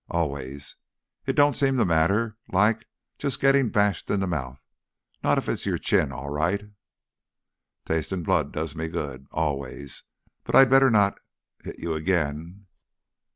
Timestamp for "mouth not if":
4.25-5.63